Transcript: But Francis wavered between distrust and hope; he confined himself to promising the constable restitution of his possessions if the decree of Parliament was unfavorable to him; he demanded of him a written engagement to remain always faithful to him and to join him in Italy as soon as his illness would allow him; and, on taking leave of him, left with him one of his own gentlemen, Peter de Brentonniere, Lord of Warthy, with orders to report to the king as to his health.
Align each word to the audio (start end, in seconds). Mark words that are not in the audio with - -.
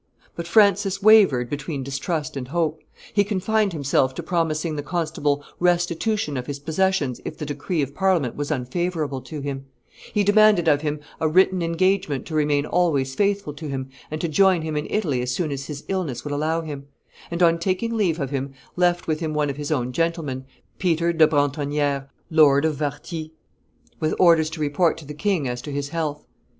But 0.35 0.47
Francis 0.47 1.03
wavered 1.03 1.47
between 1.47 1.83
distrust 1.83 2.35
and 2.35 2.47
hope; 2.47 2.81
he 3.13 3.23
confined 3.23 3.71
himself 3.71 4.15
to 4.15 4.23
promising 4.23 4.75
the 4.75 4.81
constable 4.81 5.45
restitution 5.59 6.37
of 6.37 6.47
his 6.47 6.57
possessions 6.57 7.21
if 7.23 7.37
the 7.37 7.45
decree 7.45 7.83
of 7.83 7.93
Parliament 7.93 8.35
was 8.35 8.49
unfavorable 8.51 9.21
to 9.21 9.41
him; 9.41 9.67
he 10.11 10.23
demanded 10.23 10.67
of 10.67 10.81
him 10.81 11.01
a 11.19 11.27
written 11.27 11.61
engagement 11.61 12.25
to 12.25 12.33
remain 12.33 12.65
always 12.65 13.13
faithful 13.13 13.53
to 13.53 13.67
him 13.67 13.89
and 14.09 14.19
to 14.21 14.27
join 14.27 14.63
him 14.63 14.75
in 14.75 14.87
Italy 14.89 15.21
as 15.21 15.35
soon 15.35 15.51
as 15.51 15.65
his 15.67 15.83
illness 15.87 16.23
would 16.23 16.33
allow 16.33 16.61
him; 16.61 16.87
and, 17.29 17.43
on 17.43 17.59
taking 17.59 17.93
leave 17.95 18.19
of 18.19 18.31
him, 18.31 18.55
left 18.75 19.05
with 19.05 19.19
him 19.19 19.35
one 19.35 19.51
of 19.51 19.57
his 19.57 19.71
own 19.71 19.91
gentlemen, 19.91 20.45
Peter 20.79 21.13
de 21.13 21.27
Brentonniere, 21.27 22.09
Lord 22.31 22.65
of 22.65 22.77
Warthy, 22.79 23.33
with 23.99 24.15
orders 24.17 24.49
to 24.49 24.61
report 24.61 24.97
to 24.97 25.05
the 25.05 25.13
king 25.13 25.47
as 25.47 25.61
to 25.61 25.71
his 25.71 25.89
health. 25.89 26.25